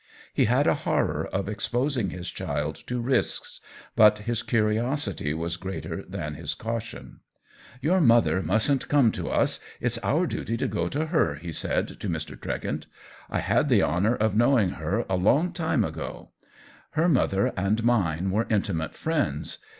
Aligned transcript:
He 0.33 0.45
had 0.45 0.65
a 0.65 0.73
horror 0.73 1.27
of 1.27 1.47
exposing 1.47 2.09
his 2.09 2.31
child 2.31 2.73
to 2.87 2.99
risks, 2.99 3.61
but 3.95 4.17
his 4.17 4.41
curiosity 4.41 5.31
was 5.35 5.57
greater 5.57 6.01
than 6.09 6.33
his 6.33 6.55
cau 6.55 6.79
tion." 6.79 7.19
Your 7.83 8.01
mother 8.01 8.41
mustn't 8.41 8.87
come 8.87 9.11
to 9.11 9.29
us— 9.29 9.59
it's 9.79 9.99
our 9.99 10.25
duty 10.25 10.57
to 10.57 10.67
go 10.67 10.87
to 10.87 11.05
her," 11.05 11.35
he 11.35 11.51
said 11.51 11.87
to 11.99 12.09
Mr. 12.09 12.35
Tregent;" 12.35 12.87
I 13.29 13.41
had 13.41 13.69
the 13.69 13.83
honor 13.83 14.15
of 14.15 14.33
knowing 14.35 14.69
her— 14.69 15.05
a 15.07 15.15
long 15.17 15.53
time 15.53 15.83
ago. 15.83 16.31
Her 16.97 17.07
mother 17.07 17.53
and 17.55 17.83
mine 17.83 18.31
were 18.31 18.47
intimate 18.49 18.95
friends. 18.95 19.59